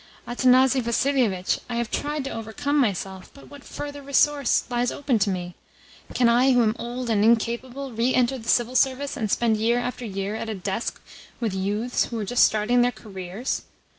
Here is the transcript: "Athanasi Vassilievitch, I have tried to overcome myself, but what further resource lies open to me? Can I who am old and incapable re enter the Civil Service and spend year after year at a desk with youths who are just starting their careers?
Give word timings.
"Athanasi 0.27 0.81
Vassilievitch, 0.81 1.59
I 1.69 1.75
have 1.75 1.91
tried 1.91 2.23
to 2.23 2.31
overcome 2.31 2.75
myself, 2.79 3.29
but 3.35 3.51
what 3.51 3.63
further 3.63 4.01
resource 4.01 4.63
lies 4.67 4.91
open 4.91 5.19
to 5.19 5.29
me? 5.29 5.53
Can 6.15 6.27
I 6.27 6.53
who 6.53 6.63
am 6.63 6.75
old 6.79 7.07
and 7.11 7.23
incapable 7.23 7.91
re 7.91 8.15
enter 8.15 8.39
the 8.39 8.49
Civil 8.49 8.75
Service 8.75 9.15
and 9.15 9.29
spend 9.29 9.57
year 9.57 9.77
after 9.77 10.03
year 10.03 10.33
at 10.33 10.49
a 10.49 10.55
desk 10.55 10.99
with 11.39 11.53
youths 11.53 12.05
who 12.05 12.17
are 12.17 12.25
just 12.25 12.45
starting 12.45 12.81
their 12.81 12.91
careers? 12.91 13.61